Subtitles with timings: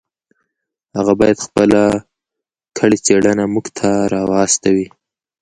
[0.97, 1.81] هغه باید خپله
[2.77, 4.87] کړې څېړنه موږ ته راواستوي.